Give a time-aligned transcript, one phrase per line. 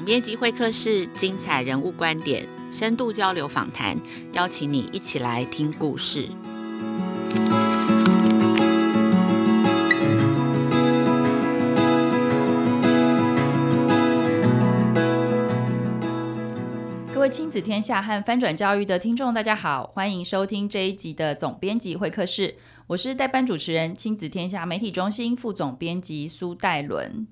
[0.00, 3.94] 总编辑会客室，精彩人物观点，深度交流访谈，
[4.32, 6.26] 邀请你一起来听故事。
[17.12, 22.54] 各位亲子天下和翻转教育的听众，大家好，欢迎收听这一集的总编辑会客室。
[22.86, 27.26] 我是代班主持人，亲子天下媒体中心副总编辑苏岱伦。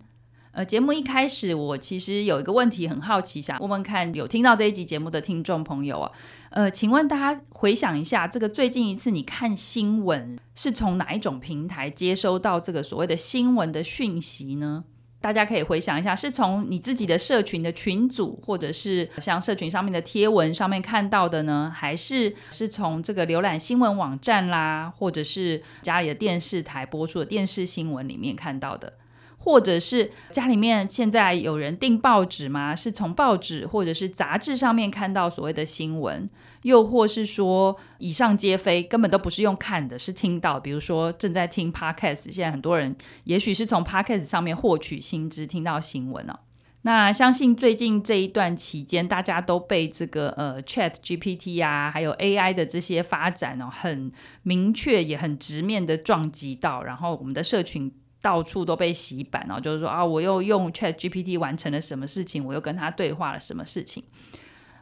[0.58, 6.10] 呃，节目一开始，我其实有一个问题很好奇，想问问看有听到这一集节目的听众朋友啊，
[6.50, 14.82] 呃，请问大家回想一下，这个最近一次你看新闻是从哪一种平台接收到这个所谓的新闻的讯息呢？
[15.20, 21.72] 大家可以回想一下，是从你自己的社群的群组，或者是像社群上面的贴文上面看到的呢？
[21.72, 28.94] 还是是从这个浏览新闻网站啦，或者是家里的电视台播出的电视新闻里面看到的？
[29.40, 32.74] 或者是家里面现在有人订报纸吗？
[32.74, 36.28] 是从报纸或者是杂志上面看到所谓的新闻，
[36.62, 40.60] 又或是说以上皆非，根本都不是用看的，是听到。
[40.60, 46.40] 比如说正在听 Podcast，现在很多人也许是从 Podcast 上面获取新知，听到新闻哦。
[46.82, 54.12] 那相信最近这一段期间，大家都被这个呃 Chat GPT 啊，还有 AI 的这些发展哦，很
[54.42, 57.90] 明确也很直面的撞击到，然后我们的社群。
[58.28, 64.04] 到处都被洗版哦，就是说啊，我又用 Chat GPT 完成了什么事情，我又跟他对话了什么事情。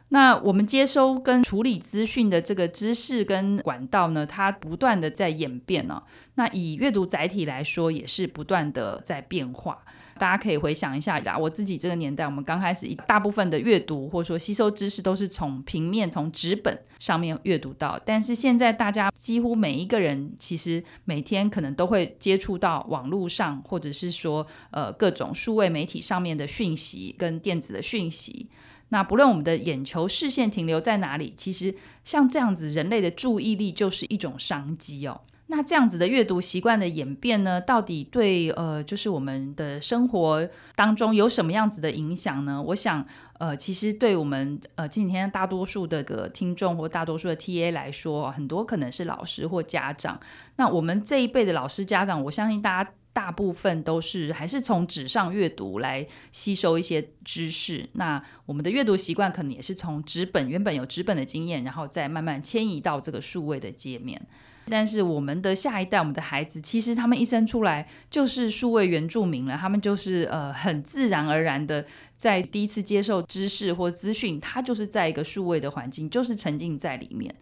[0.09, 6.03] 那我们接收跟处理资讯的这个知识跟管道呢，它不断的在演变哦。
[6.35, 9.79] 那以阅读载体来说，也是不断的在变化。
[10.17, 28.49] 大家可以回想一下啦，我自己这个年代，我们刚开始一大部分的阅读或者说吸收知识都是从平面、从纸本上面阅读到，但是现在大家几乎每一个人其实每天可能都会接触到网络上，或者是说呃各种数位媒体上面的讯息跟电子的讯息。
[28.89, 35.19] 那不论我们的眼球视线停留在哪里，其实像这样子，人类的注意力就是一种商机哦。
[35.49, 42.61] 那这样子的阅读习惯的演变呢，到底对呃，就是我们的生活当中有什么样子的影响呢？
[42.61, 43.05] 我想，
[43.39, 50.19] 呃，其实对我们呃今天大多数的个听众或大多数的 TA 来说，很多可能是老师或家长。
[50.57, 57.87] 那我们这一辈的老师家长，我相信大家大部分都是还是从纸上阅读来吸收一些知识。
[57.93, 64.21] 那我们的阅读习惯可能也是从纸本原本有纸本的经验，然后再慢慢迁移到这个数位的界面。
[64.69, 69.57] 但是我们的下一代，我们的孩子，其实他们一生出来就是数位原住民了。
[69.57, 71.85] 他们就是呃很自然而然的，
[72.17, 77.33] 在第一次接受知识或资讯，他就是在一个数位的环境，就是沉浸在里面。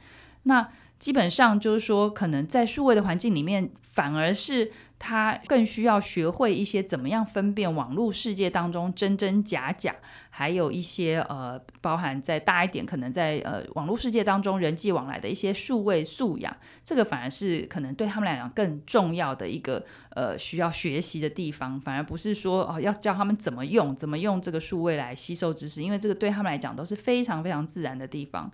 [0.44, 0.70] 那
[1.00, 4.72] 基本上就是说，可能在数位的环境里面，反而是。
[4.98, 9.94] 他更需要学会一些怎么样分辨网络世界当中真真假假，
[10.30, 28.50] 还有一些呃，包含在大一点，可能在呃网络世界当中人际往来的一些数位素养，这个反而是可能对他们来讲更重要的一个呃需要学习的地方，反而不是说哦、要教他们怎么用，怎么用这个数位来吸收知识，因为这个对他们来讲都是非常非常自然的地方。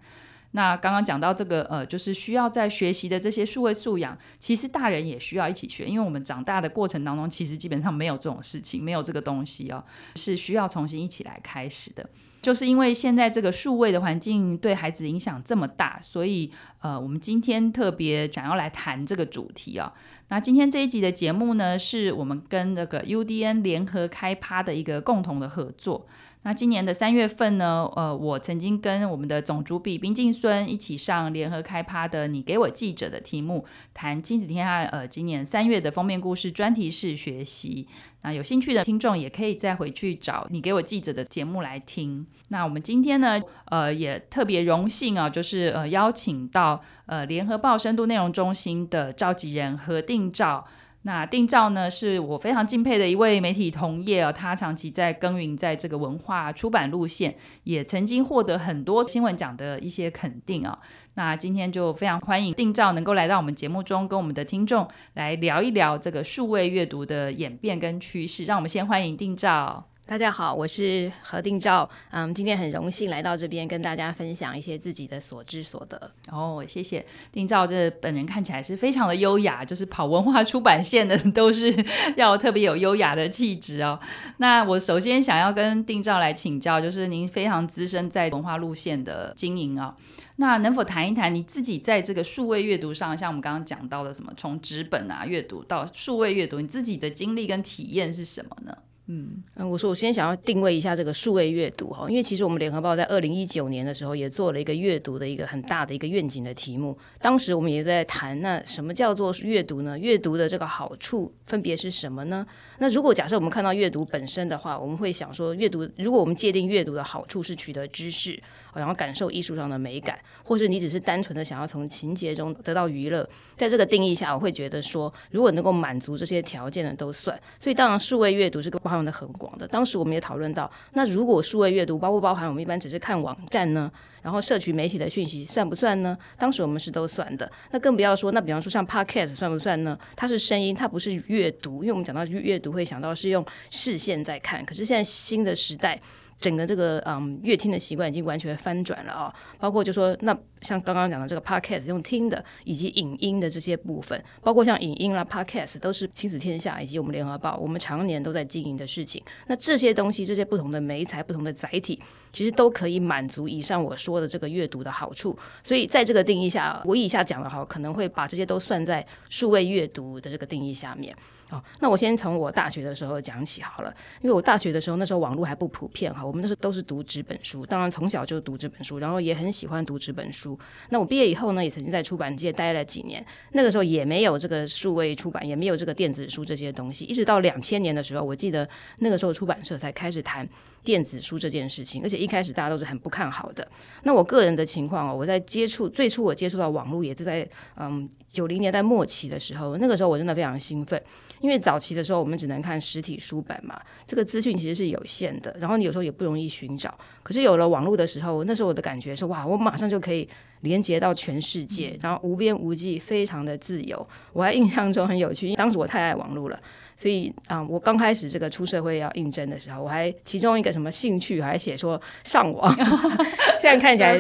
[0.51, 9.83] 那刚刚讲到这个，呃，就是需要在学习的这些数位素养，其实大人也需要一起学，因为我们长大的过程当中，其实基本上没有这种事情，没有这个东西哦，
[10.15, 12.09] 是需要重新一起来开始的。
[12.41, 19.89] 就是因为现在这个数位的环境对孩子影响这么大，所以呃，我们今天特别想要来谈这个主题啊、哦。
[20.29, 26.07] 那今天这一集的节目呢，是我们跟那个 UDN 联合开趴的一个共同的合作。
[26.43, 33.63] 那今年的三月份呢，呃，我曾经跟我们的总主笔冰静孙一起上联合开趴的“你给我记者”的题目，
[33.93, 34.81] 谈亲子天下。
[34.85, 37.87] 呃，今年三月的封面故事专题式学习。
[38.23, 42.25] 那有兴趣的听众也可以再回去找“你给我记者”的节目来听。
[42.47, 50.65] 那我们今天呢，呃，也特别荣幸啊，就是呃邀请到呃联合报深度内容中心的召集人何定照。
[51.03, 60.77] 那定照呢，是我非常敬佩的一位媒体同业哦，他长期在耕耘在这个文化出版路线，也曾经获得很多新闻奖的一些肯定啊、
[61.15, 68.45] 那今天就非常欢迎定照能够来到我们节目中，跟我们的听众来聊一聊这个数位阅读的演变跟趋势。
[68.45, 69.90] 让我们先欢迎定照。
[70.07, 71.89] 大家好，我是何定照。
[72.09, 76.11] 嗯，今天很荣幸来到这边跟大家分享一些自己的所知所得。
[76.29, 77.65] 哦，谢谢定照。
[77.65, 81.73] 这本人看起来是非常的优雅，就是跑文化出版线的都是
[82.17, 83.97] 要特别有优雅的气质哦。
[84.37, 89.95] 那我首先想要跟定照来请教，就是您非常资深在文化路线的经营啊、哦，
[90.37, 98.75] 那能否谈一谈你自己在这个数位阅读上，像我们刚刚讲到的什么，从纸本啊阅读到数位阅读，你自己的经历跟体验是什么呢？
[99.13, 109.99] 嗯，我说我先想要定位一下这个数位阅读哈，因为其实我们联合报在二零一九年的时候也做了一个阅读的一个很大的一个愿景的题目，当时我们也在谈，那什么叫做阅读呢？
[109.99, 112.45] 阅读的这个好处分别是什么呢？
[112.81, 118.41] 那如果假设我们看到阅读本身的话，我们会想说，阅读如果我们界定阅读的好处是取得知识，
[118.73, 127.39] 然后感受艺术上的美感，或是你只是单纯的想要从情节中得到娱乐，在这个定义下，我会觉得说，如果能够满足这些条件的都算。
[127.59, 129.67] 所以当然数位阅读是个包含的很广的。
[129.67, 133.91] 当时我们也讨论到，那如果数位阅读包不包含我们一般只是看网站呢？
[134.21, 136.17] 然后摄取媒体的讯息算不算呢？
[136.37, 137.51] 当时我们是都算的。
[137.71, 139.97] 那更不要说，那比方说像 Podcast 算不算呢？
[140.15, 141.83] 它是声音，它不是阅读。
[141.83, 145.99] 因为我们讲到阅读会想到是用视线在看，可是现在新的时代。
[146.41, 159.23] 整个这个嗯阅听的习惯已经完全翻转了啊、包括就说那像刚刚讲的这个 podcast 用听的，以及影音的这些部分，包括像影音啦 podcast 都是亲子天下以及我们联合报我们常年都在经营的事情。
[159.47, 161.99] 那这些东西，这些不同的媒材、不同的载体，
[162.31, 165.37] 其实都可以满足以上我说的这个阅读的好处。
[165.63, 171.15] 所以在这个定义下，我以下讲的哈，可能会把这些都算在数位阅读的这个定义下面。
[171.51, 180.57] 哦，那我先从我大学的时候讲起好了，因为我大学的时候那时候网络还不普遍哈，我们那时候都是读纸本书，当然从小就读纸本书，然后也很喜欢读纸本书。
[180.89, 188.67] 那我毕业以后呢，也曾经在出版界待了几年，那个时候也没有这个数位出版，也没有这个电子书这些东西，一直到两千年的时候，我记得
[188.99, 190.47] 那个时候出版社才开始谈
[190.83, 193.67] 电子书这件事情，而且一开始大家都是很不看好的。
[194.03, 197.47] 那我个人的情况哦，我在接触最初我接触到网络也是在
[197.77, 201.01] 嗯九零年代末期的时候，那个时候我真的非常兴奋。
[201.41, 206.95] 因为早期的时候，我们只能看实体书本嘛，这个资讯其实是有限的，然后你有时候也不容易寻找。
[207.23, 210.29] 可是有了网络的时候，那时候我的感觉是哇，我马上就可以
[210.59, 214.07] 连接到全世界，然后无边无际，非常的自由。
[214.33, 216.59] 我还印象中很有趣，因为当时我太爱网络了。
[217.01, 222.71] 所以啊、嗯，我刚开始这个出社会要应征的时候，我还其中一个什么兴趣还写说上网。
[223.59, 224.15] 现在看起来，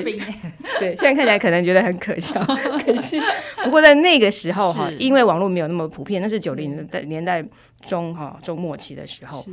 [0.79, 2.43] 对，现在看起来可能觉得很可笑。
[2.83, 3.21] 可是
[3.63, 7.45] 不过在那个时候哈，因为网络没有那么普遍，那是九零年代年代
[7.85, 9.45] 中哈中末期的时候。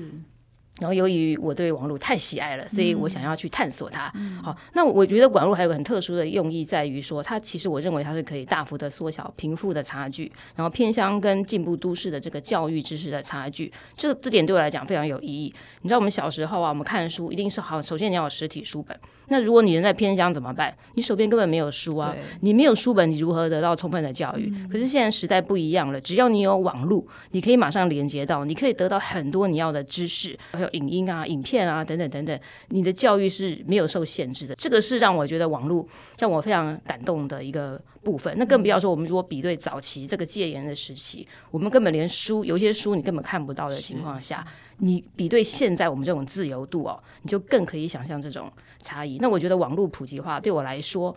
[0.79, 4.11] 然后由于我对网络太喜爱了，所以我想要去探索它。
[4.15, 13.73] 嗯、好，那我觉得网络还有个很特殊的用意，在于说它其实我认为它是可以大幅的缩小贫富的差距，然后偏乡跟进步都市的这个教育知识的差距。
[13.97, 15.53] 这这点对我来讲非常有意义。
[15.83, 18.99] 你知道我们小时候啊，我们看书一定是好，首先你要有实体书本。
[19.31, 20.75] 那如果你人在偏乡怎么办？
[20.95, 24.51] 你手边根本没有书啊，你没有书本，你如何得到充分的教育？
[24.55, 34.55] 嗯、可是现在时代不一样了，只要你有网络，你可以马上连接到，你可以得到很多你要的知识，还有影音啊、影片啊等等等等，你的教育是没有受限制的。
[34.55, 35.87] 这个是让我觉得网络
[36.19, 38.35] 让我非常感动的一个部分。
[38.39, 44.47] 那更不要说我们如果比对早期这个戒严的时期，我们根本连书，有些书你根本看不到的情况下。
[44.81, 48.49] 你比对现在我们这种自由度哦，你就更可以想象这种
[48.81, 49.19] 差异。
[49.19, 51.13] 那我觉得网络普及化对我来说，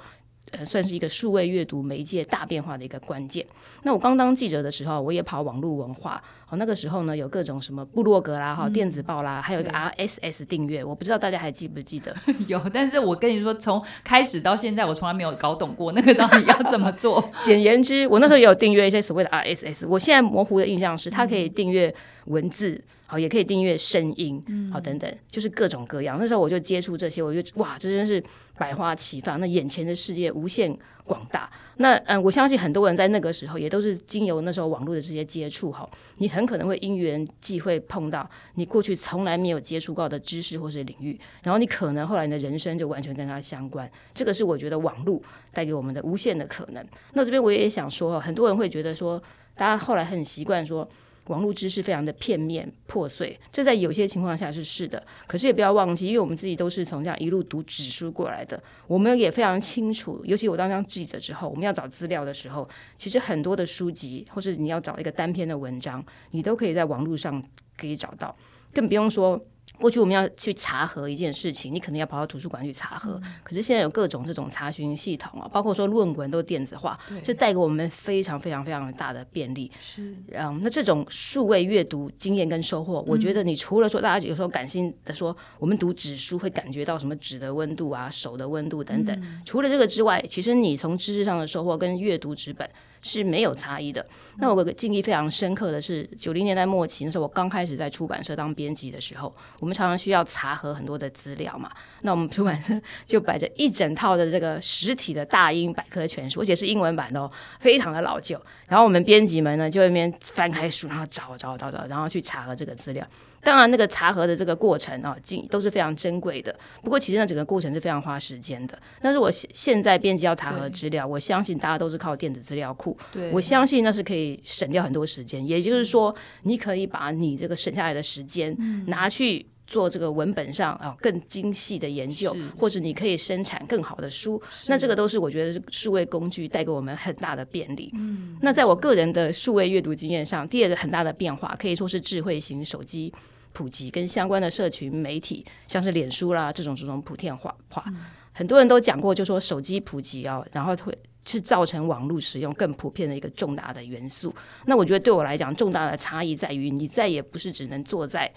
[0.49, 3.45] 呃，算是一个数位阅读媒介大变化的一个关键。
[3.83, 6.19] 那我刚当记者的时候，我也跑网络文化。
[6.51, 12.13] 哦，那个时候呢，有各种什么部落格啦、哈、嗯、电子报啦，还有一个 RSS 订阅，我不知道大家还记不记得？
[12.47, 17.23] 有，但是我跟你说，从开始到现在，我从来没有搞懂过那个到底要怎么做。
[17.41, 21.95] 简言之，我那时候也有订阅一些所谓的 RSS，我现在模糊的印象是，它可以订阅
[22.25, 24.43] 文字，好，也可以订阅声音，
[24.73, 26.17] 好，等等，就是各种各样。
[26.19, 28.21] 那时候我就接触这些，我就哇，这真是
[28.61, 31.49] 百花齐放，那眼前的世界无限广大。
[31.77, 43.89] 那嗯，我相信很多人在那个时候也都是经由那时候网络的这些接触哈，你很可能会因缘际会碰到你过去从来没有接触过的知识或是领域，然后你可能后来你的人生就完全跟它相关。
[44.13, 45.19] 这个是我觉得网络
[45.51, 46.85] 带给我们的无限的可能。
[47.13, 49.19] 那这边我也想说，很多人会觉得说，
[49.55, 50.87] 大家后来很习惯说。
[51.31, 55.01] 网络知识非常的片面破碎，这在有些情况下是是的。
[55.25, 60.21] 可是也不要忘记，因为我们自己都是从这样一路读纸书过来的，我们也非常清楚。
[60.25, 67.41] 尤其我当上记者之后，我们要找资料的时候，其实很多的书籍，或是你要找一个单篇的文章，你都可以在网络上
[67.77, 68.35] 可以找到，
[68.73, 69.41] 更不用说。
[69.79, 73.19] 过去我们要去查核一件事情，你可能要跑到图书馆去查核。
[73.23, 79.71] 嗯、可是现在有各种这种查询系统啊，包括说论文都电子化，就带给我们非常非常非常大的便利。
[79.79, 92.69] 是，嗯，那这种数位阅读经验跟收获，嗯、我觉得你除了说大家有时候感性的说，我们读纸书会感觉到什么纸的温度啊、手的温度等等，嗯、除了这个之外，其实你从知识上的收获跟阅读纸本。
[93.01, 94.05] 是没有差异的。
[94.37, 101.69] 那我有个记忆非常深刻的是，九零年代末期那时候，我刚开始在出版社当编辑的时候，我们常常需要查核很多的资料嘛。
[102.01, 108.41] 那我们出版社就摆着一整套的这个实体的大英百科全书，而且是英文版的哦，非常的老旧。
[108.67, 113.05] 然后我们编辑们呢，就在那边翻开书，然后找找找找，然后去查核这个资料。
[113.43, 115.17] 当然，那个查核的这个过程啊，
[115.49, 116.55] 都是非常珍贵的。
[116.83, 118.77] 不过，其实那整个过程是非常花时间的。
[119.01, 122.95] 但是我现现在编辑要查核资料，我相信大家都是靠电子资料库。
[123.11, 125.45] 对，我相信那是可以省掉很多时间。
[125.45, 128.55] 也就是说，你可以把你这个省下来的时间
[128.85, 134.41] 拿去做这个文本上啊更精细的研究，或者你可以生产更好的书。
[134.67, 137.89] 那这个都是我觉得是数位工具带给我们很大的便利。
[137.95, 143.11] 嗯，那在我个人的数位阅读经验上，第二个很大的变化可以说是智慧型手机。
[143.53, 147.97] 普及跟相关的社群媒体，像是脸书啦这种这种普遍化化，嗯、
[148.31, 154.33] 很多人都讲过，就说手机普及啊，然后会是造成网络使用更普遍的一个重大的元素。
[154.65, 158.31] 那我觉得对我来讲，重大的差异在于，你再也不是只能坐在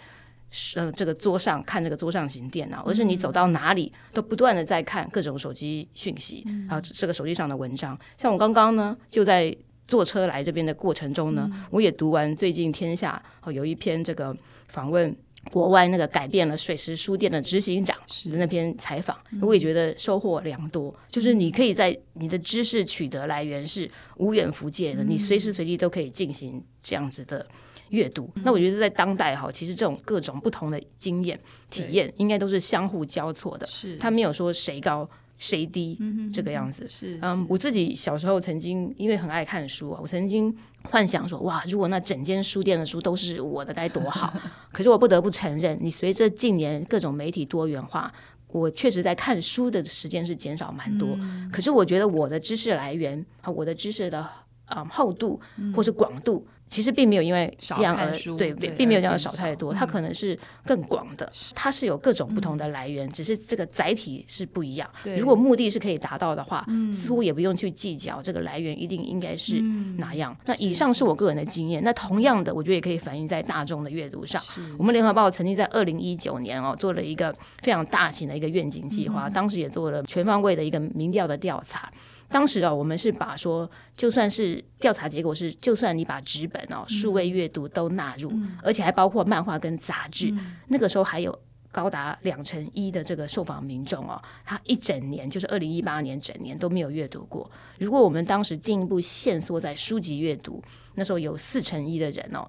[0.74, 7.98] 呃这个桌上看这个桌上型电脑，而是你走到哪里都不断的在看各种手机讯息，然后这个手机上的文章。
[8.16, 9.56] 像我刚刚呢，就在
[9.86, 14.36] 坐车来这边的过程中呢，嗯、我也读完最近天下哦有一篇这个。
[14.68, 15.14] 访问
[15.50, 17.96] 国外那个改变了水石书店的执行长
[18.30, 20.94] 的那篇采访，我也觉得收获良多。
[21.10, 27.46] 就是你可以在你的知识取得来源是无远弗届的，你随时随地都可以进行这样子的
[27.90, 28.30] 阅读。
[28.42, 33.66] 那我觉得在当代哈，其实这种各种不同的经验体验，应该都是相互交错的。
[33.66, 35.98] 是，他没有说谁高谁低
[36.32, 36.86] 这个样子。
[36.88, 40.54] 是，嗯，我自己小时候曾经因为很爱看书啊，我曾经。
[40.90, 44.30] 幻想说哇，如果那整间书店的书都是我的，该多好！
[44.70, 48.12] 可是我不得不承认，你随着近年各种媒体多元化，
[48.48, 51.16] 我确实在看书的时间是减少蛮多。
[51.18, 55.40] 嗯、可是我觉得我的知识来源啊，我的知识的啊、嗯、厚度
[55.74, 56.46] 或是广度。
[56.66, 64.90] 其实并没有因为这样而对，并没有这样少太多，它可能是更广的，它是有各种不同的来源，只是这个载体是不一样。
[65.18, 69.60] 如果目的是可以达到的话，似乎也不用去计较这个来源一定应该是
[69.98, 70.34] 哪样。
[70.46, 74.42] 那以上是我个人的经验，那同样的，我觉得也可以反映在大众的阅读上。
[74.78, 77.30] 我们联合报曾经在二零一九年哦做了一个
[77.62, 81.92] 非常大型的一个愿景计划，当时也做了全方位的一个民调的调查。
[82.34, 91.38] 当时啊，我们是把说，就算是调查结果是，就算你把纸本哦、数位阅读都纳入，嗯、而且还包括漫画跟杂志，嗯、那个时候还有
[91.70, 97.48] 高达两成一的这个受访民众哦，他一整年就是二零一八年整年都没有阅读过。
[97.78, 100.60] 如果我们当时进一步限缩在书籍阅读，
[100.96, 102.44] 那时候有四成一的人哦，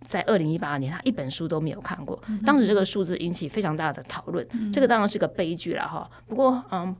[0.00, 2.18] 在二零一八年他一本书都没有看过。
[2.46, 6.10] 当时这个数字引起非常大的讨论，嗯、这个当然是个悲剧了哈。
[6.26, 6.96] 不过嗯。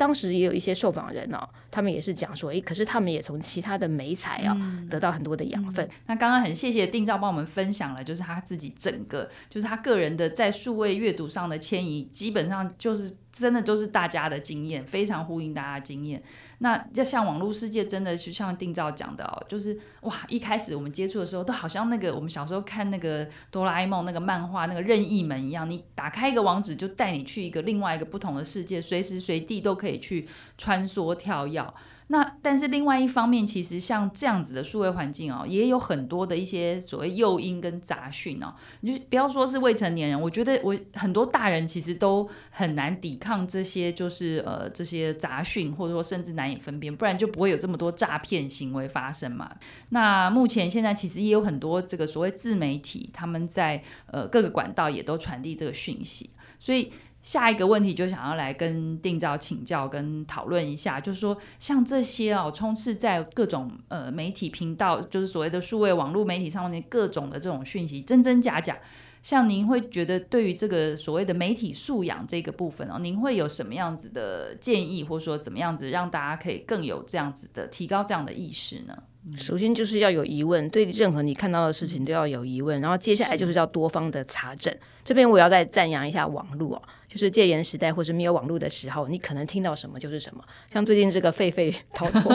[0.00, 4.56] 当时也有一些受访人哦，他们也是讲说，诶，可是他们也从其他的媒材啊、
[4.88, 5.86] 得到很多的养分。
[6.06, 16.22] 那刚刚很谢谢定照帮我们分享了，就是他自己整个，就是他个人的在数位阅读上的迁移，基本上就是真的都是大家的经验，非常呼应大家经验。
[16.58, 31.64] 那就像网络世界，真的就像定照讲的哦，就是哇，一开始我们接触的时候，都好像那个我们小时候看那个哆啦 A 梦那个漫画那个任意门一样，你打开一个网址，就带你去一个另外一个不同的世界，随时随地都可以去穿梭跳跃。
[32.12, 38.52] 那但是另外一方面，其实像这样子的数位环境哦，也有很多的一些所谓诱因跟杂讯哦。
[38.80, 49.48] 你就不要说是未成年人，我觉得我很多大人其实都很难抵抗这些，就是呃这些杂讯，或者说甚至难以分辨，不然就不会有这么多诈骗行为发生嘛。
[49.90, 56.92] 那目前现在其实也有很多这个所谓自媒体，他们在呃各个管道也都传递这个讯息，所以。
[57.22, 68.78] 下一个问题就想要来跟定照请教跟讨论一下，就是说像这些哦，充斥在各种呃媒体频道，就是所谓的数位网络媒体上面各种的这种讯息，真真假假。
[69.22, 78.96] 像您会觉得对于这个所谓的媒体素养这个部分哦，您会有什么样子的建议，或者说怎么样子让大家可以更有这样子的提高这样的意识呢？
[79.36, 84.74] 首先就是要有疑问，对任何你看到的事情都要有疑问，然后接下来就是要多方的查证。
[85.04, 90.42] 这边我要再赞扬一下网络哦，就是戒严时代或者没有网络的时候，你可能听到什么就是什么。
[90.66, 92.32] 像最近这个狒狒逃脱，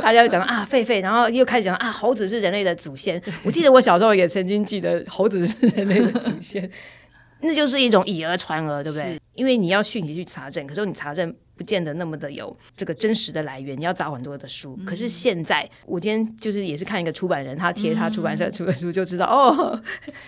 [0.00, 3.20] 大家又讲啊狒狒，然后又开始讲啊猴子是人类的祖先。
[3.44, 6.68] 我记得我小时候也曾经记得猴子是人类的祖先，
[7.42, 9.20] 那就是一种以讹传讹，对不对？
[9.34, 11.34] 因为你要讯息去查证，可是你查证。
[11.56, 14.74] 不见得那么的有这个真实的来源，你要找很多的书。
[14.80, 19.82] 嗯、可是现在，我今天就是也是看一个出版人，他贴他出版社出的书，就知道、嗯、哦，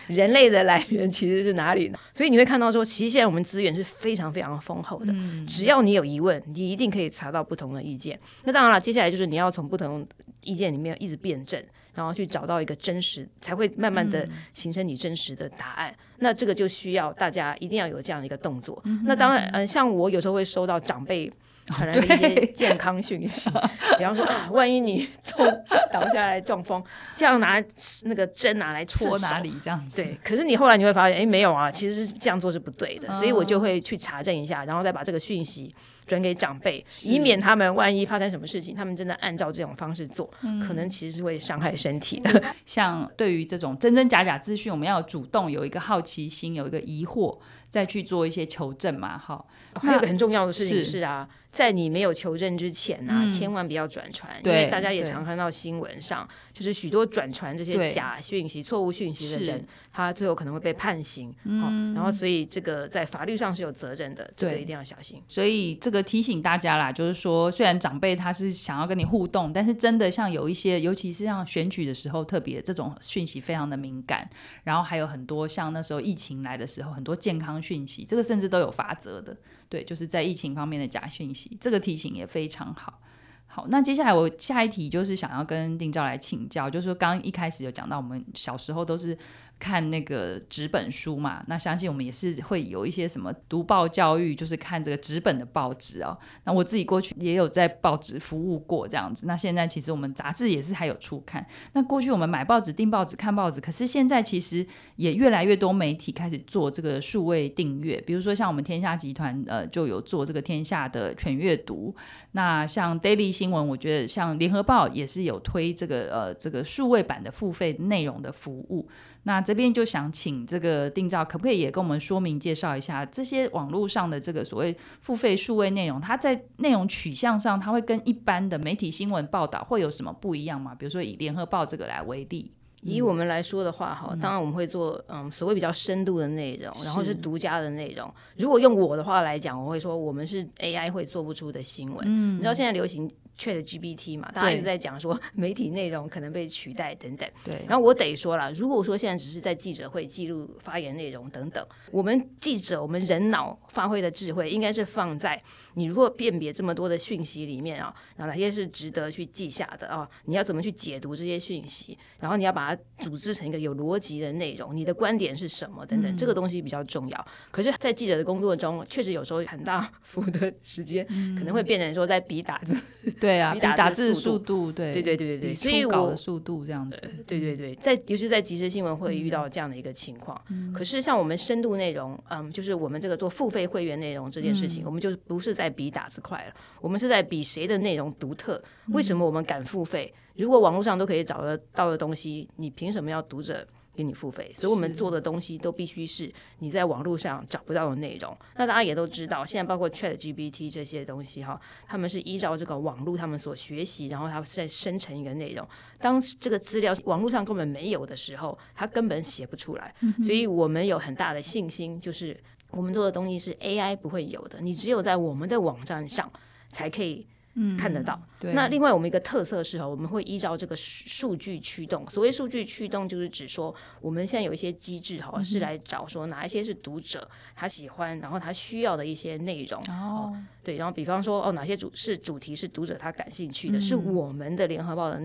[0.09, 1.99] 人类的来源其实是哪里呢？
[2.13, 5.07] 所以你会看到说，其实现在我们资源是非常非常丰厚的。
[5.15, 8.21] 嗯、只要你有疑问，你一定可以查到不同的意见。
[8.45, 10.07] 那当然了，接下来就是你要从不同
[10.43, 11.59] 意见里面一直辩证。
[11.95, 15.91] 然后去找到一个真实，才会慢慢的形成你真实的答案。
[15.91, 18.81] 嗯、那这个就需要大家一定要有这样的一个动作。
[18.85, 21.33] 嗯、那当然，嗯，像我有时候会收到长辈。
[21.67, 23.49] 传来的一些健康讯息，
[23.97, 25.47] 比方说啊，万一你中
[25.93, 26.83] 倒下来中风，
[27.17, 27.63] 这样拿
[28.05, 29.97] 那个针拿来戳哪里这样子？
[30.03, 35.73] 对，可是你后来你会发现，哎，没有啊，其实是这样做是不对的，所以我就会去查证一下，然后再把这个讯息
[36.07, 40.29] 转给长辈，以免他们万一发生什么事情，他们真的按照这种方式做，
[40.67, 42.43] 可能其实是会伤害身体的。
[42.67, 47.39] 像对于这种真真假假资讯，我们要主动有一个好奇心，有一个疑惑，
[47.69, 49.17] 再去做一些求证嘛。
[49.17, 51.29] 好，还有个很重要的事情是啊。
[51.53, 61.31] 在你没有求证之前呢、啊，嗯、千万不要转传，因为大家也常看到新闻上，就是许多转传这些假讯息、错误讯息的人，他最后可能会被判刑。
[61.45, 65.23] 嗯，然后所以这个在法律上是有责任的，这个一定要小心。
[65.29, 74.27] 所以这个提醒大家啦，就是说，虽然长辈他是想要跟你互动，但是真的像有一些，尤其是像选举的时候，特别这种讯息非常的敏感。
[74.65, 79.37] 然后还有很多像那时候疫情来的时候，很多健康讯息，这个甚至都有法则的。
[79.69, 83.01] 对，就是在疫情方面的假讯息，这个提醒也非常好。
[83.47, 89.17] 好，那接下来我下一题就是想要跟丁照来请教，就是说刚一开始有讲到，我们小时候都是。
[89.63, 96.19] 看那个纸本书嘛，那相信我们也是会有一些什么读报教育，就是看这个纸本的报纸哦。
[96.43, 99.25] 那我自己过去也有在报纸服务过这样子。
[99.25, 101.47] 那现在其实我们杂志也是还有出刊。
[101.75, 104.67] 那过去我们买报纸、订报纸、看报纸，可是现在其实
[104.97, 111.95] 也越来越多媒体开始做这个数位订阅，比如说像我们天下集团呃就有做这个天下的全阅读。
[112.33, 118.89] 那像 Daily 新闻，我觉得像联合报也是有推这个呃这个数位版的付费内容的服务。
[119.25, 130.75] 那这边就想请这个定照，可不可以也跟我们说明介绍一下这些网络上的这个所谓付费数位内容，它在内容取向上，它会跟一般的媒体新闻报道会有什么不一样吗？
[130.75, 132.51] 比如说以联合报这个来为例，
[132.81, 138.13] 以我们来说的话，哈，当然我们会做嗯所谓比较深度的内容，然后是独家的内容。
[138.37, 142.05] 如果用我的话来讲，我会说我们是 AI 会做不出的新闻。
[142.09, 143.09] 嗯，你知道现在流行。
[143.39, 147.29] ChatGPT 嘛，大家一直在讲说 媒体内容可能被取代等等。
[147.45, 155.43] 对，然后我得说了，如果说现在只是在记者会记录发言内容等等，我们记者我们人脑发挥的智慧，应该是放在
[155.75, 160.09] 你如果辨别这么多的讯息里面啊，然后哪些是值得去记下的啊？
[160.27, 161.99] 你要怎么去解读这些讯息？
[162.21, 167.27] 然后你要把它组织成一个有逻辑的内容，你的观点是什么等等，这个东西比较重要。
[167.51, 171.05] 可是，在记者的工作中，确实有时候很大幅的时间
[171.37, 172.81] 可能会变成说在比打字。
[173.23, 180.37] 对啊，比打字速度，对对对对对，所以稿的速度这样子，对对对，在尤其在即时新闻会遇到这样的一个情况。
[180.75, 188.61] 可是像我们深度内容，嗯，就是我们这个做付费会员内容这件事情，我们就不是在比打字快了，我们是在比谁的内容独特。
[188.89, 190.13] 为什么我们敢付费？
[190.35, 193.65] 如果网络上都可以找得到的东西，你凭什么要读者？
[193.95, 198.35] 给你付费，所以我们做的东西都必须是你在网络上找不到的内容。
[198.57, 205.67] 那大家也都知道，现在包括 ChatGPT 这些东西哈，他们是依照这个网络他们所学习，然后他再生成一个内容。
[205.99, 209.95] 当这个资料网络上根本没有的时候，他根本写不出来。
[210.25, 212.39] 所以我们有很大的信心，就是
[212.71, 216.31] 我们做的东西是 AI 不会有的，你只有在我们的网站上
[216.71, 217.27] 才可以。
[217.55, 218.21] 嗯，看得到。
[218.39, 218.53] 对。
[218.55, 222.07] 那另外，我们一个特色是哈，我们会依照这个数据驱动。
[222.09, 229.83] 所谓数据驱动，就是指说我们现在有一些机制哈，是来找说哪一些是读者他喜欢，然后他需要的一些内容。
[229.89, 230.35] 哦。
[230.63, 235.21] 对，然后比方说哦，哪些主是主题是读者他感兴趣的，是我们的联合报的。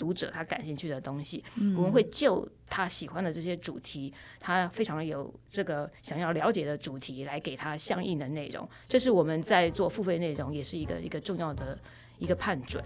[0.00, 8.66] 读者他感兴趣的东西，嗯、我们会就他喜欢的这些主题，他非常有这个想要了解的主题来给他相应的内容。
[8.88, 11.78] 这是我们在做付费内容也是一个一个重要的
[12.16, 12.82] 一个判准。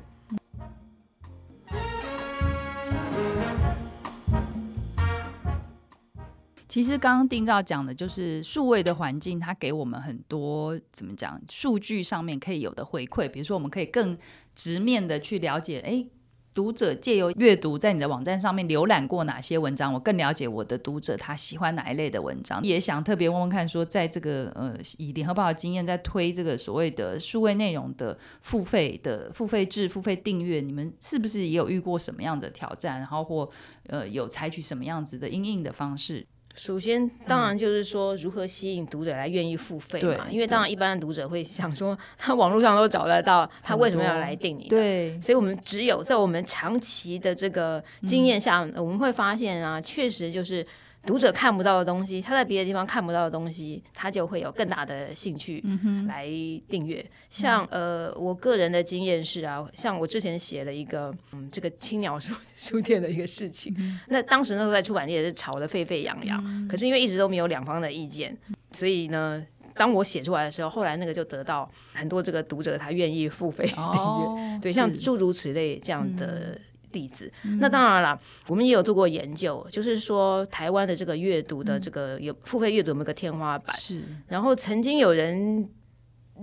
[6.66, 14.18] 其实刚刚丁照讲的就是数位的环境，它给我们很多怎么讲数据上面可以有的回馈，比如说我们可以更
[14.56, 16.04] 直面的去了解，哎。
[16.54, 19.92] 读者借由阅读，在你的网站上面浏览过哪些文章？
[19.92, 22.62] 我更了解我的读者他喜欢哪一类的文章。
[22.62, 32.98] 也想特别问问看，说在这个呃，以联合报的经验，在推这个所谓的数位内容的付费的付费制、付费订阅，你们是不是也有遇过什么样的挑战？
[32.98, 33.50] 然后或
[33.88, 36.24] 呃，有采取什么样子的应应的方式？
[36.54, 40.26] 首先，当然就是说，如何吸引读者来愿意付费嘛？
[40.30, 44.68] 因为当然，一般的读者会想说，他网络上都找得到，他为什么要来订你？
[44.68, 50.64] 对，所以我们只有在我们长期的这个经验下，我们会发现啊，确实就是。
[51.06, 55.62] 读者看不到的东西，他在别的地方看不到的东西，他就会有更大的兴趣
[56.08, 56.26] 来
[56.68, 57.00] 订阅。
[57.00, 68.36] 嗯、像呃，我个人的经验是啊，像我之前写了一个嗯，这个青鸟书书店的一个事情，嗯、那当时那时候在出版界也是吵得沸沸扬扬，嗯、可是因为一直都没有两方的意见，
[68.70, 69.44] 所以呢。
[69.76, 76.56] 当我写出来的时候，后来那个就得到很多这个读者他愿意付费订阅，哦、对，像诸如此类这样的
[76.94, 77.30] 例子。
[77.42, 83.76] 嗯、那当然了，我们也有做过研究，就是说台湾的这个阅读的这个有付费阅读有没有个天花板？
[83.76, 85.68] 是，然后曾经有人。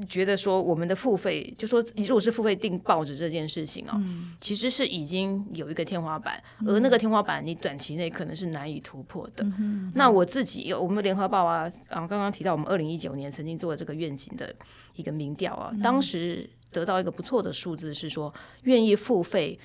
[0.07, 9.43] 觉得说我们的付费，就说你如果是付费订报纸这件事情哦，嗯、其实是已经有一个天花板，嗯、而那个天花板你短期内可能是难以突破的。
[9.43, 14.55] 嗯嗯、那我自己，我们联合报啊，啊，刚刚提到我们二零一九年曾经做了这个愿景的
[14.95, 18.33] 一个民调啊，嗯、当时得到一个不错的数字是说，
[18.63, 19.59] 愿意付费。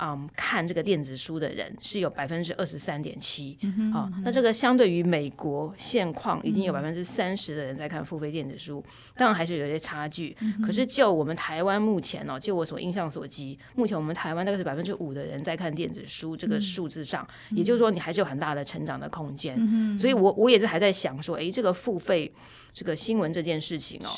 [0.00, 3.56] 嗯，看这个电子书的人是有百分之二十三点七，
[3.94, 10.36] 啊，那这个相对于美国现况，已经有百分之三十的人在看付费电子书，嗯、当然还是有些差距。
[10.40, 19.56] 嗯、可是就我们台湾目前哦，就我所印象所及，目前我们台湾大概是百分之五的人在看电子书，这个数字上，嗯、也就是说你还是有很大的成长的空间。
[19.58, 22.32] 嗯、所以我我也是还在想说，哎，这个付费
[22.72, 24.10] 这个新闻这件事情哦。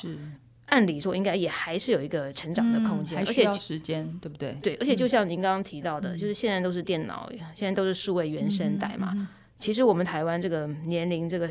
[0.65, 4.53] 是按理说应该也还是有一个成长的空间，嗯、而且时间对不对？
[4.63, 9.13] 对，而且就像您刚刚提到的，嗯、就是现在都是电脑，现在都是数位原生代嘛。
[9.15, 11.49] 嗯嗯、其实我们台湾这个年龄这个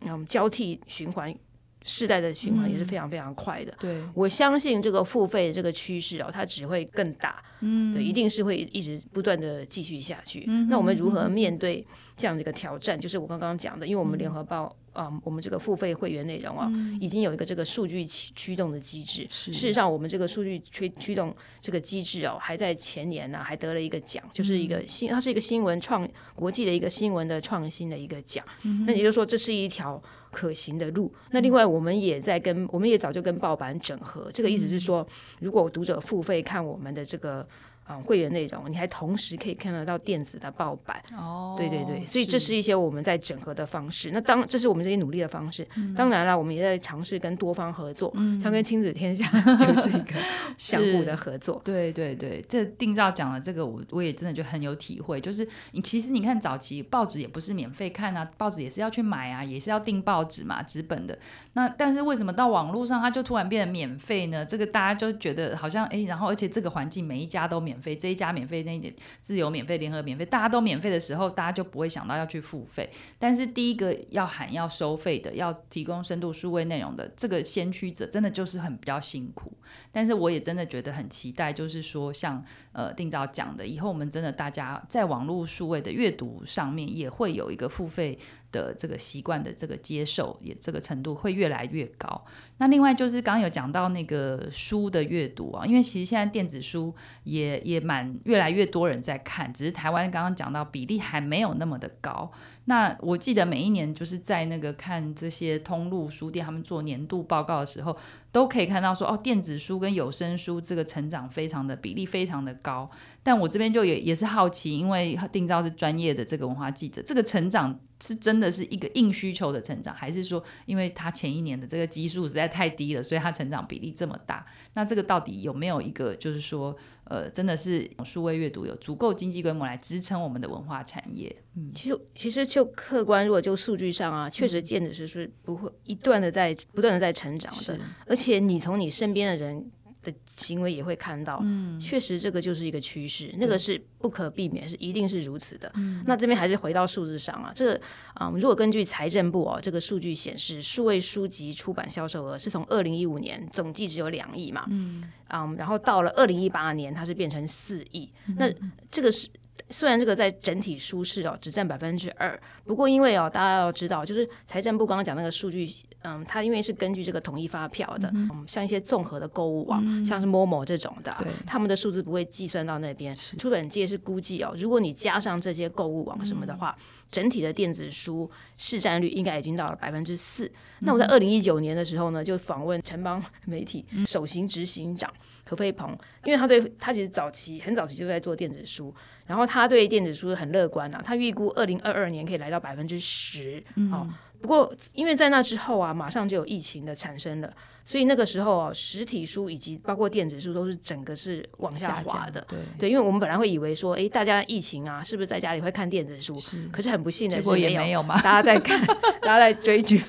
[0.00, 1.34] 嗯交替循环。
[1.82, 3.74] 世代的循环也是非常非常快的。
[3.80, 7.42] 对，我相信这个付费这个趋势哦，它只会更大。
[7.60, 10.44] 嗯，对，一定是会一直不断的继续下去。
[10.46, 11.82] 嗯，那我们如何面对
[12.18, 13.00] 这样的一个挑战？
[13.00, 19.26] 就是我刚刚讲的，因为我们联合报啊，我们这个付费会员内容啊，已经有一个这个数据驱驱动的机制。
[19.30, 28.44] 事实上，我们这个数据驱驱动这个机制哦，还在前年呢，还得了一个奖，就是一个新，它是一个新闻创国际的一个新闻的创新的一个奖。
[28.86, 30.00] 那也就是说，这是一条。
[30.32, 31.12] 可行的路。
[31.32, 34.30] 那另外，我们也在跟，我们也早就跟报版整合。
[34.32, 35.04] 这个意思是说，
[35.40, 37.44] 如果读者付费看我们的这个。
[37.90, 44.10] 嗯，会员内容，你还同时可以看得到电子的报版哦，对对对，所以这是一些我们在整合的方式。
[44.12, 49.26] 那当这是我们这些努力的方式，嗯、当然了，我们也在尝试跟多方合作，嗯、像跟亲子天下
[49.56, 50.14] 就是一个
[50.56, 51.60] 相互的合作。
[51.64, 55.20] 对对对，这定照讲了这个，我我也真的就很有体会。
[55.20, 61.18] 就是你其实你看早期报纸也不是免费看啊，报纸也是要去买啊，也是要订报纸嘛，纸本的。
[61.54, 64.46] 那但是为什么到网络上它就突然变得免费呢？
[64.46, 67.79] 这个大家就觉得好像哎，然后而且这个环境每一家都免。
[67.80, 72.90] 费这一家免费，那一点自由免费，联合免费，大家都免费的时候，大家就不会想到要去付费。
[73.18, 79.52] 但是第一个要喊要收费的，要提供深度数位内容的这个先驱者，真的就是很比较辛苦。
[79.92, 88.18] 但是我也真的觉得很期待，就是说像呃定照讲的，以后我们真的大家在网络数位的阅读上面，也会有一个付费
[88.50, 92.24] 的这个习惯的这个接受，也这个程度会越来越高。
[92.60, 96.94] 那另外就是刚刚有讲到那个书的阅读啊，因为其实现在电子书
[97.24, 102.30] 也也蛮越来越多人在看，只是台湾刚刚讲到比例还没有那么的高。
[102.66, 107.96] 那我记得每一年就是在那个看这些通路书店他们做年度报告的时候，
[108.32, 112.90] 都可以看到说哦，电子书跟有声书这个成长非常的比例非常的高。
[113.22, 117.78] 但我这边就也也是好奇，因为定照是专业的这个文化记者，这个成长。
[118.02, 124.46] 是真的是一个硬需求的成长，还是说，因为他前一年的这个基数实在太低了，所以他成长比例这么大？
[124.72, 131.30] 那这个到底有没有一个，就是说，呃，真的是数位阅读有足够经济规模来支撑我们的文化产业？
[131.56, 139.70] 嗯，其实其实就客观，如果就数据上啊，确实电子书是不会一段的在不断的在成长的，是而且你从你身边的人。
[140.02, 145.70] 的行为也会看到，嗯，确实这个就是一个趋势，那个是不可避免，是一定是如此的。
[145.74, 147.74] 嗯，那这边还是回到数字上啊，这个
[148.14, 158.50] 啊、嗯，如果根据财政部哦，这个数据显示，数位书籍出版销售额是从二零一五年总计只有两亿嘛，嗯，啊、嗯，然后到了二零一八年，它是变成四亿，嗯、那
[158.88, 159.28] 这个是。
[159.68, 165.68] 虽然这个在整体舒适哦只占百分之二，不过因为哦大家要知道，就是财政部刚刚讲那个数据，
[166.02, 173.16] 嗯，它因为是根据这个统一发票的，嗯，嗯，像一些综合的购物网，嗯、像是 Momo 这种的，对，他们的数字不会计算到那边。
[173.16, 173.36] 是。
[173.36, 180.46] 出版界是估计哦，如果你加上这些购物网什么的话，嗯、整体的电子书市占率应该已经到了百分之四。
[180.46, 185.10] 嗯、那我在二零一九年的时候呢，就访问城邦媒体首席执行长
[185.50, 185.90] 何飞鹏，
[186.22, 188.94] 因为他对他其实早期很早期就在做电子书。
[189.26, 193.60] 然后他对电子书很乐观啊，他预估二零二二年可以来到百分之十。
[193.92, 194.08] 哦，
[194.40, 197.52] 不过因为在那之后啊，马上就有疫情的产生了。
[197.90, 202.40] 所以那个时候啊，实体书以及包括电子书都是整个是往下滑的。
[202.48, 206.38] 对对，因为我们本来会以为说，哎，大家疫情啊，是不是在家里会看电子书？
[206.38, 206.68] 是。
[206.70, 208.14] 可是很不幸的是，结果也没有嘛。
[208.22, 208.80] 大家在看，
[209.22, 210.00] 大家在追剧、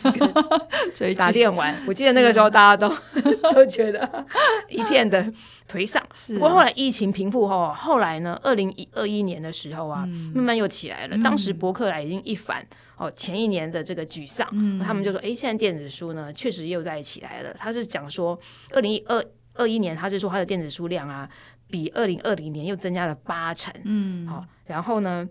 [0.94, 1.76] 追打电玩。
[1.88, 2.88] 我记得那个时候大家都
[3.52, 4.26] 都觉得
[4.70, 5.26] 一片的
[5.68, 6.06] 颓丧。
[6.14, 6.36] 是。
[6.36, 11.18] 不过后来疫情平复后，后来呢，二零一二一年的时候啊，慢慢又起来了。
[11.24, 12.64] 当时博客来已经一反。
[13.02, 17.52] 哦前一年的这个沮丧，嗯、他们就说，哎，现在电子书呢确实又在起来了。
[17.58, 21.28] 他是讲说，二零二二一年，他是说他的电子书量啊，
[21.68, 25.28] 比二零二零年又增加了八成，嗯，好、哦，然后呢，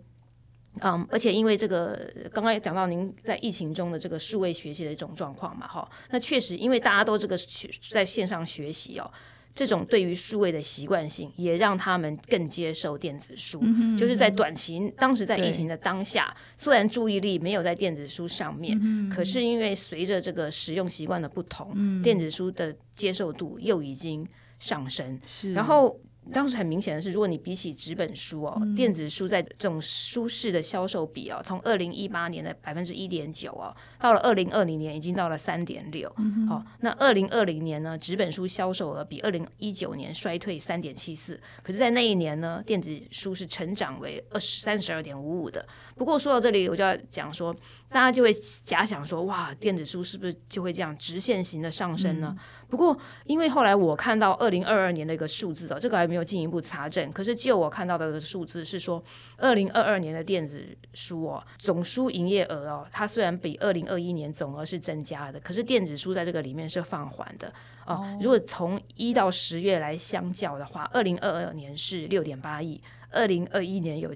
[0.80, 9.08] 嗯，而且因为这个刚刚也讲到您在疫情中的这个数位学习的一种状况嘛，哈、哦，那确实因为大家都这个学在线上学习哦。
[9.52, 13.60] 这种对于数位的习惯性，也让他们更接受电子书。
[13.98, 24.26] 就是在短期，当时在疫情的当下，对虽然注意力没有在电子书上面，可是因为随着这个使用习惯的不同，嗯、电子书的接受度又已经
[24.58, 25.20] 上升。
[25.26, 25.98] 是，然后。
[26.32, 36.10] 当时很明显的是，如果你比起纸本书哦，嗯、电子书在这种舒适的销售比哦，从二零一八年的百分之一点九哦，到了二零二零年已经到了三点六。
[36.48, 45.66] 好，那二零二零年呢，纸本书销售额比二零一九年衰退三点七四，可是，在那一年呢，电子书是成长为二十三十二点五五的。
[46.00, 47.54] 不过说到这里，我就要讲说，
[47.90, 48.32] 大家就会
[48.64, 52.34] 假想说，哇，电子书是不是就会这样直线型的上升呢？
[52.34, 52.38] 嗯、
[52.70, 57.12] 不过，因为后来我看到二零二二年的一个数字哦，这个还没有进一步查证。
[57.12, 59.04] 可是就我看到的数字是说，
[59.36, 67.52] 二零二二年的电子书哦，总书营业额哦，它虽然比二零二一年总额是增加的，可是电子书在这个里面是放缓的
[67.84, 67.96] 哦。
[67.96, 74.10] 哦，如果从一到十月来相较的话，二零二二年是六点八亿，二零二一年有。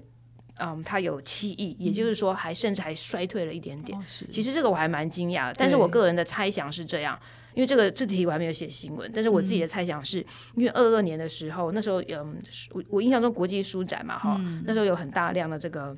[0.57, 3.97] 嗯，它有七亿，也就是说还甚至还衰退了一点点。
[3.97, 7.19] 哦、其实这个我还蛮惊讶的，但是我个人的猜想是这样，
[7.53, 12.41] 因为这个这题我还没有写新闻，但是我自己的猜想是、嗯、因为二二年的时候，那时候嗯，
[12.71, 15.93] 我我印象中国际书展嘛哈，嗯、那时候有很大量的这个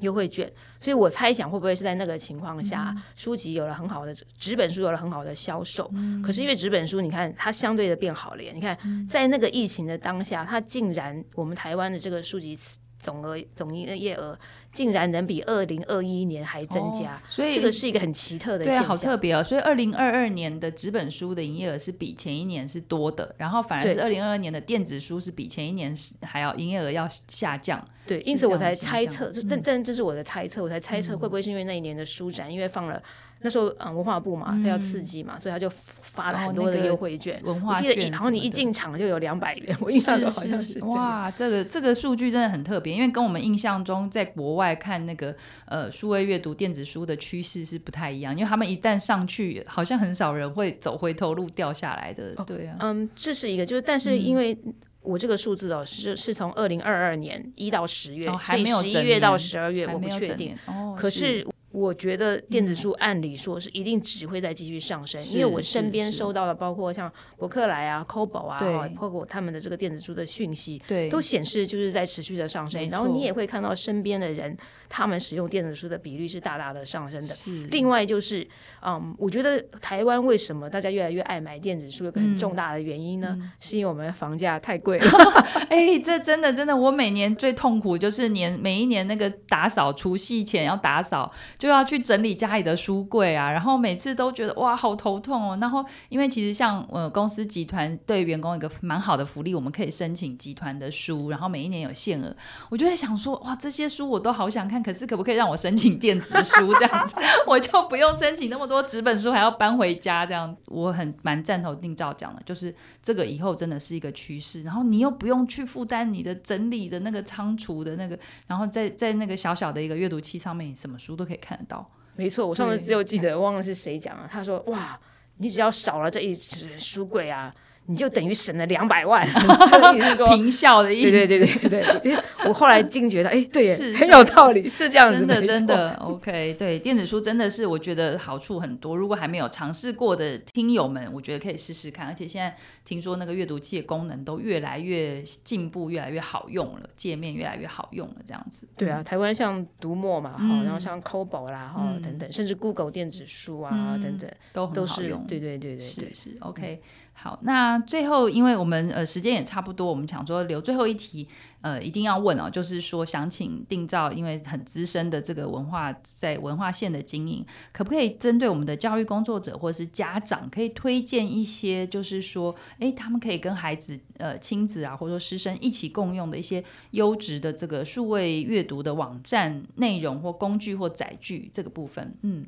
[0.00, 12.58] 优惠券，所以我猜想会不会是在那个情况下，嗯、书籍有了很好的纸本书有了很好的销售，嗯、可是因为纸本书你看它相对的变好了耶，你看在那个疫情的当下，它竟然我们台湾的这个书籍。
[13.06, 14.36] 总额总营业额
[14.72, 19.44] 竟然能比二零二一年还增加，哦、所以这个是一个很奇特的现象，对、啊，好特别哦。
[19.44, 27.80] 所以二零二二年的纸本书的营业额是比前一年是多的，然后反而是二零二二年的电子书是比前一年还要营业额要下降。
[28.04, 33.00] 对，因此我才猜测，这但但这是我的猜测，我才猜测会不会是因为那一年的书展，嗯、因为放了。
[33.46, 35.70] 那时候，嗯，文化部嘛，他要刺激嘛，嗯、所以他就
[36.02, 37.40] 发了很多的优惠券。
[37.44, 40.88] 文化券，我记得，然后你一进场就有两百元，我印象中好像是这样。
[40.88, 45.32] 哇，这个这个数据真的很特别，因为跟我们印象中在国外看那个
[45.66, 52.34] 呃数位阅读电子书的趋势是不太一样，因为他们一旦上去，好像很少人会走回头路掉下来的。
[52.38, 54.58] 哦、对啊，嗯，这是一个，就是但是因为
[55.02, 60.56] 我这个数字哦，是是从二零二二年一到十月，哦、还没有十一月到十二月，我不确定。
[60.66, 61.46] 哦，可是。
[61.76, 72.88] 我觉得电子书按理说是一定只会再继续上升，嗯、因为我身边收到的包括像博客来啊、c o b o 啊，对包括他们的这个电子书的讯息，对都显示就是在持续的上升。
[72.88, 74.56] 然后你也会看到身边的人，
[74.88, 77.36] 他们使用电子书的比率是大大的上升的。
[77.70, 78.48] 另外就是，
[78.82, 83.36] 嗯，我觉得台湾为什么大家越来越爱买电子书，有个很重大的原因呢？
[83.38, 85.06] 嗯、是因为我们的房价太贵了。
[85.68, 91.30] 哎、欸，这真的真的，我每年最痛苦就是年每一年那个打扫除夕前要打扫。
[91.58, 95.58] 就要去整理家里的书柜啊，然后每次都觉得哇，好头痛哦。
[95.60, 102.34] 然后因为其实像呃公司集团对员工一个蛮好的福利，我们可以申请集团的书，然后每一年有限额。
[102.68, 110.56] 我就在想说，哇，这些书我都好想看，可是可不可以让我申请电子书这样子， 我就不用申请那么多纸本书，还要搬回家这样。
[110.66, 114.62] 我很蛮赞同定照讲的，就是这个以后真的是一个趋势。
[114.62, 121.55] 然后你又不用去负担你的整理的那个仓储的那个，然后在在那个小小的一个阅读器上面，什么书都可以看。
[121.64, 124.98] 到，没错，我上次只有记得忘了是谁讲了，他说：“哇，
[125.38, 127.54] 你只要少了这一只书柜啊。”
[127.88, 129.26] 你就等于省了两百万，
[130.28, 131.10] 平效的意思。
[131.10, 135.94] 对对对对对，我后来惊觉到，哎，对，很有道理，是这样子，真的真的。
[135.94, 138.96] OK，对，电子书真的是我觉得好处很多。
[138.96, 142.06] 如果还没有尝试过的听友们，我觉得可以试试看。
[142.08, 148.66] 而且现在听说那个阅读器的功能都越来越进步，越来越好用了，界面越来越好用了，这样子。
[148.76, 155.24] 对啊，台湾像读墨嘛，哈，然后像 Kobo 啦，哈，等等，甚至 Google 电子书啊，等等，都很好用。
[155.26, 156.80] 对对对对对，是 OK。
[157.18, 161.26] 好，那最后，因为我们呃时间也差不多，我们想说留最后一题，
[161.62, 182.46] 呃，一定要问哦，就是说想请定照，因为很资深的这个文化在文化线的经营，可不可以针对我们的教育工作者或者是家长，可以推荐一些，就是说，诶，他们可以跟孩子呃亲子啊，或者说师生一起共用的一些优质的这个数位阅读的网站内容或工具或载具这个部分，嗯。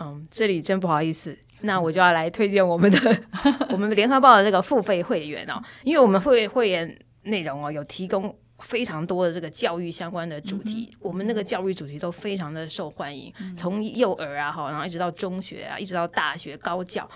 [0.00, 3.22] 嗯，这里真不好意思，那我就要来推荐我们的
[3.70, 17.08] 我们联合报的这个付费会员哦，因为我们会会员内容哦有提供非常多的这个教育相关的主题，嗯、我们那个教育主题都非常的受欢迎，嗯、从幼儿啊哈，然后一直到中学啊，一直到大学高教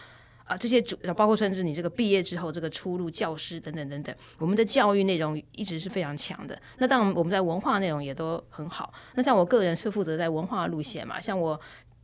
[0.44, 6.59] 啊，这些主包括甚至你这个毕业之后这个出路教师等等等等，我们的教育内容一直是非常强的。
[6.77, 8.92] 那当然我们在文化内容也都很好。
[9.14, 11.59] 那像我个人是负责在文化路线嘛，像我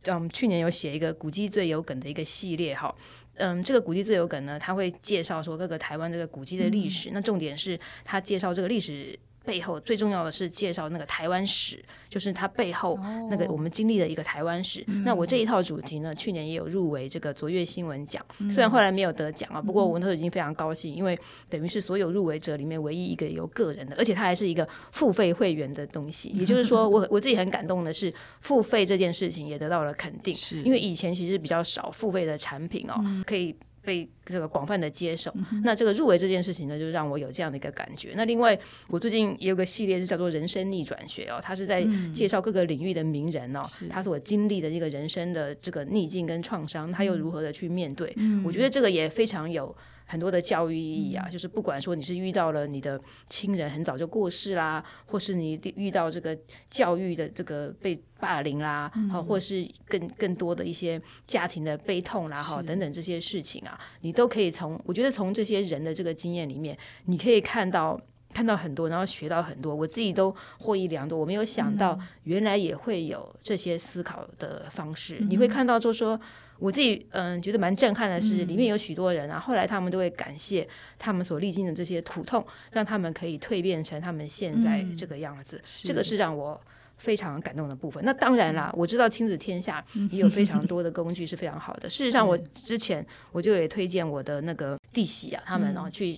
[0.05, 2.93] 嗯去年有写一个古迹最有梗的一个系列哈。
[3.35, 7.09] 嗯，这个古迹最有梗呢，他会介绍说各个台湾这个古迹的历史。
[7.09, 9.17] 嗯、那重点是他介绍这个历史。
[9.43, 12.97] 背后最重要的是介绍那个台湾史，就是它背后
[13.29, 14.81] 那个我们经历的一个台湾史。
[14.81, 21.17] 哦、那我这一套主题呢，去年也有入围这个卓越新闻奖，嗯、虽然后来没有得奖啊，不过我那时候已经非常高兴，因为
[21.49, 26.29] 等于是所有入围者里面唯一一个有个人的，而且它还是一个付费会员的东西。
[26.37, 33.55] 也就是说我，我我自己很感动的是，付费这件事情也得到了肯定，是因为以前其实比较少付费的产品哦，嗯、可以。
[33.83, 38.13] 被这个广泛的接受，嗯、那这个入围这件事情呢，就让我有这样的一个感觉。
[38.15, 48.13] 那另外，我最近也有个系列是叫做“人生逆转学”哦，它是在介绍各个领域的名人哦，嗯、他所经历的一个人生的这个逆境跟创伤，他又如何的去面对？
[48.17, 49.75] 嗯、我觉得这个也非常有。
[50.11, 56.37] 很多的教育意义啊，就是不管说你是遇到了你的亲人很早就过世啦，或是你遇到这个
[56.69, 67.97] 教育的这个被霸凌啦，嗯、或是更更多的一些家庭的悲痛啦，哈等等这些事情啊，你都可以从我觉得从这些人的这个经验里面，你可以看到
[68.33, 71.17] 看到很多，然后学到很多，我自己都获益良多。
[71.17, 76.19] 我没有想到原来也会有这些思考的方式，嗯、你会看到就是说。
[76.61, 80.67] 我自己嗯觉得蛮震撼的是，里面有许多人啊，后来他们都会感谢
[80.99, 85.59] 他们所历经的这些苦痛，让他们可以蜕变成他们现在这个样子。
[85.81, 86.61] 这个是让我
[86.97, 88.05] 非常感动的部分。
[88.05, 91.89] 那当然啦，我知道亲子天下也有非常多的工具是非常好的。
[91.89, 96.15] 事实上，我 之前我就也推荐我的那个弟媳啊，他们然后去。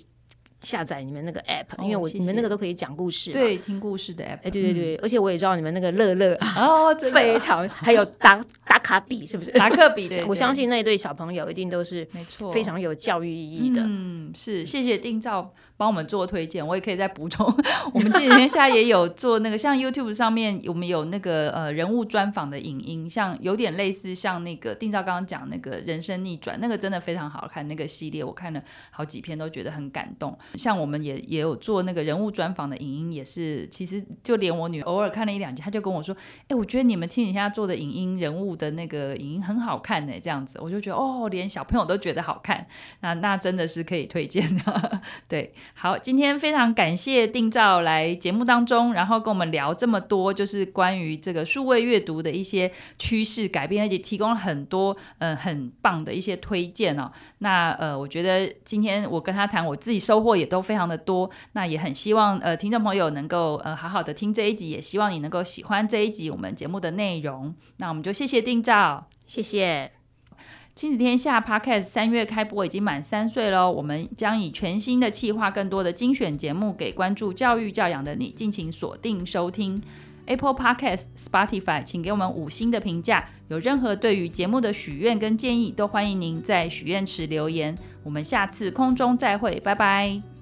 [0.64, 4.40] 下载你们那个 app，因为我你们那个都可以讲故事，对，听故事的 app。
[4.44, 9.52] 哎，对对对，而且我也知道你们那个乐乐哦，非常还有打打 卡笔是不是？
[9.52, 13.82] 达克比的， 我相信那一对小朋友一定都是没错，非常有教育意义的。
[13.86, 15.54] 嗯，是，谢谢定照。
[15.76, 17.46] 帮我们做推荐，我也可以再补充。
[17.94, 27.68] 我们这几天下也有做那个，像 YouTube 上面我们有那个呃人物专访的影音，像有点类似像那个定照刚刚讲那个人生逆转，那个真的非常好看。
[27.68, 30.38] 那个系列我看了好几篇，都觉得很感动。
[30.56, 36.16] 像我们也也有做那个人物专访的影音，也是其实就连我女儿偶尔看了一两集，她就跟我说
[36.48, 42.68] ：“哎，我觉得你们亲子天下做的影音人物的那个影音很好看呢。”这样子，我就觉得哦，连小朋友都觉得好看，
[43.02, 45.02] 那那真的是可以推荐的。
[45.28, 45.54] 对。
[45.74, 57.12] 好，今天非常感谢定照来节目当中，然后跟我们聊这么多，就是关于这个数位阅读的一些趋势改变，而且提供了很多嗯很棒的一些推荐哦。
[57.40, 61.30] 那呃，我觉得今天我跟他谈，我自己收获也都非常的多。
[61.54, 67.54] 那也很希望呃听众朋友能够呃好好的听这一集，也希望你能够喜欢这一集我们节目的内容。
[67.78, 70.03] 那我们就谢谢定照，谢谢。
[70.76, 79.80] 亲子天下 Podcast 三月开播已经满三岁喽，我们将以全新的企划，更多的精选节目给关注教育教养的你，敬请锁定收听
[80.26, 83.30] Apple Podcast、Spotify，请给我们五星的评价。
[83.50, 87.78] 有任何对于节目的许愿跟建议，都欢迎您在许愿池留言。
[88.04, 90.33] 我们下次空中再会，拜拜。